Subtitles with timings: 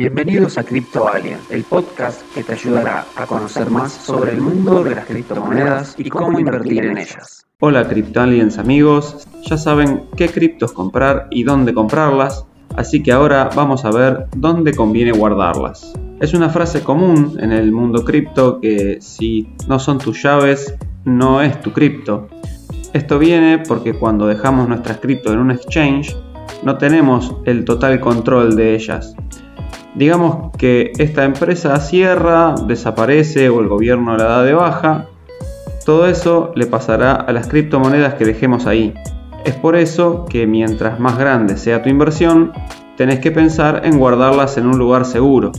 [0.00, 4.82] Bienvenidos a Crypto Alien, el podcast que te ayudará a conocer más sobre el mundo
[4.82, 7.46] de las criptomonedas y cómo invertir en ellas.
[7.58, 13.84] Hola Aliens amigos, ya saben qué criptos comprar y dónde comprarlas, así que ahora vamos
[13.84, 15.92] a ver dónde conviene guardarlas.
[16.18, 20.74] Es una frase común en el mundo cripto que si no son tus llaves,
[21.04, 22.26] no es tu cripto.
[22.94, 26.16] Esto viene porque cuando dejamos nuestras cripto en un exchange,
[26.62, 29.14] no tenemos el total control de ellas.
[29.94, 35.06] Digamos que esta empresa cierra, desaparece o el gobierno la da de baja.
[35.84, 38.94] Todo eso le pasará a las criptomonedas que dejemos ahí.
[39.44, 42.52] Es por eso que mientras más grande sea tu inversión,
[42.96, 45.50] tenés que pensar en guardarlas en un lugar seguro.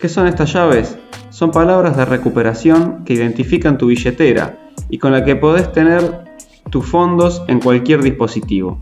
[0.00, 0.98] ¿Qué son estas llaves?
[1.30, 4.58] Son palabras de recuperación que identifican tu billetera
[4.88, 6.24] y con la que podés tener
[6.70, 8.78] tus fondos en cualquier dispositivo.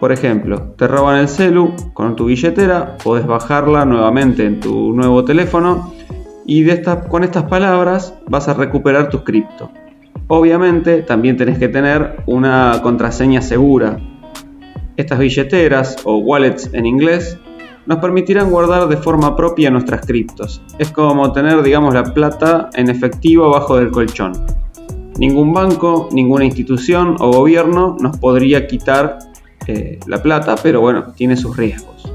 [0.00, 5.24] Por ejemplo, te roban el celu con tu billetera, podés bajarla nuevamente en tu nuevo
[5.24, 5.92] teléfono
[6.46, 9.70] y de con estas palabras vas a recuperar tus cripto.
[10.28, 13.98] Obviamente también tenés que tener una contraseña segura.
[14.96, 17.36] Estas billeteras o wallets en inglés
[17.86, 20.62] nos permitirán guardar de forma propia nuestras criptos.
[20.78, 24.32] Es como tener, digamos, la plata en efectivo abajo del colchón.
[25.18, 29.18] Ningún banco, ninguna institución o gobierno nos podría quitar
[30.06, 32.10] la plata, pero bueno, tiene sus riesgos.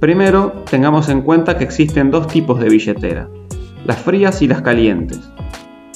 [0.00, 3.28] Primero, tengamos en cuenta que existen dos tipos de billetera,
[3.86, 5.20] las frías y las calientes.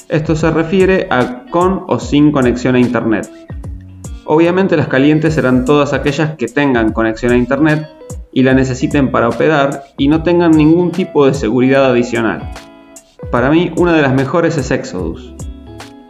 [0.07, 3.29] Esto se refiere a con o sin conexión a Internet.
[4.25, 7.87] Obviamente las calientes serán todas aquellas que tengan conexión a Internet
[8.31, 12.51] y la necesiten para operar y no tengan ningún tipo de seguridad adicional.
[13.31, 15.33] Para mí una de las mejores es Exodus.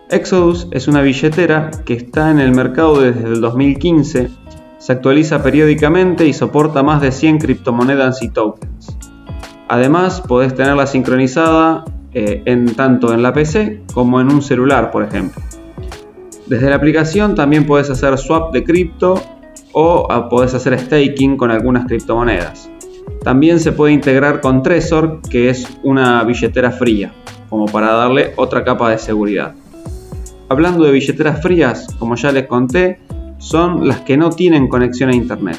[0.09, 4.30] Exodus es una billetera que está en el mercado desde el 2015,
[4.80, 8.97] se actualiza periódicamente y soporta más de 100 criptomonedas y tokens.
[9.67, 15.03] Además, podés tenerla sincronizada eh, en, tanto en la PC como en un celular, por
[15.03, 15.44] ejemplo.
[16.47, 19.22] Desde la aplicación también puedes hacer swap de cripto
[19.73, 22.72] o ah, podés hacer staking con algunas criptomonedas.
[23.23, 27.13] También se puede integrar con Trezor, que es una billetera fría,
[27.50, 29.53] como para darle otra capa de seguridad.
[30.47, 33.00] Hablando de billeteras frías, como ya les conté,
[33.39, 35.57] son las que no tienen conexión a Internet.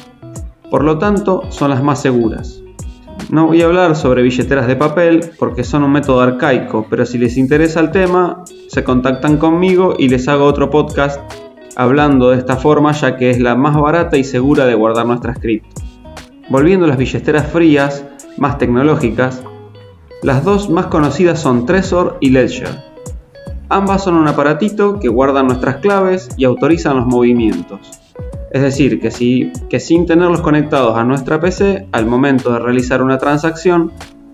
[0.69, 2.61] Por lo tanto, son las más seguras.
[3.29, 7.17] No voy a hablar sobre billeteras de papel porque son un método arcaico, pero si
[7.17, 11.19] les interesa el tema, se contactan conmigo y les hago otro podcast
[11.75, 15.39] hablando de esta forma ya que es la más barata y segura de guardar nuestras
[15.39, 15.81] cripto.
[16.49, 18.05] Volviendo a las billeteras frías,
[18.37, 19.43] más tecnológicas,
[20.23, 22.90] las dos más conocidas son Trezor y Ledger.
[23.73, 27.79] Ambas son un aparatito que guardan nuestras claves y autorizan los movimientos.
[28.51, 33.17] Es decir, que, que sin tenerlos conectados a nuestra PC, al momento de realizar una
[33.17, 33.93] transacción,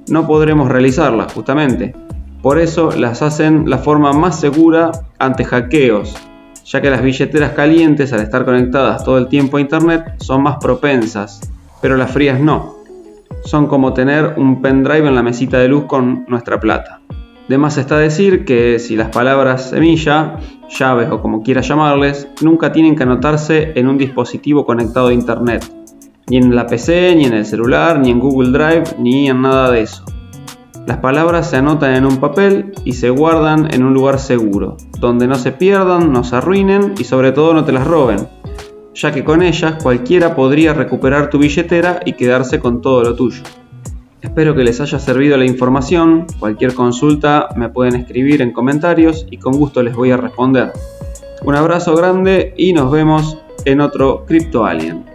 [0.09, 1.93] no podremos realizarla justamente.
[2.41, 6.15] Por eso las hacen la forma más segura ante hackeos,
[6.65, 10.57] ya que las billeteras calientes al estar conectadas todo el tiempo a internet son más
[10.59, 11.41] propensas,
[11.79, 12.77] pero las frías no.
[13.45, 17.01] Son como tener un pendrive en la mesita de luz con nuestra plata.
[17.47, 20.37] De más está decir que si las palabras semilla,
[20.69, 25.65] llaves o como quieras llamarles, nunca tienen que anotarse en un dispositivo conectado a internet,
[26.29, 29.71] ni en la PC, ni en el celular, ni en Google Drive, ni en nada
[29.71, 30.03] de eso.
[30.85, 35.25] Las palabras se anotan en un papel y se guardan en un lugar seguro, donde
[35.25, 38.27] no se pierdan, no se arruinen y sobre todo no te las roben,
[38.93, 43.43] ya que con ellas cualquiera podría recuperar tu billetera y quedarse con todo lo tuyo.
[44.21, 46.25] Espero que les haya servido la información.
[46.39, 50.71] Cualquier consulta me pueden escribir en comentarios y con gusto les voy a responder.
[51.43, 55.05] Un abrazo grande y nos vemos en otro Crypto Alien.